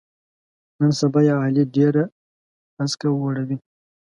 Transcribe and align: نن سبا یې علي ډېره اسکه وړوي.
نن 0.79 0.91
سبا 0.99 1.19
یې 1.27 1.33
علي 1.43 1.63
ډېره 1.75 2.03
اسکه 2.83 3.07
وړوي. 3.11 3.57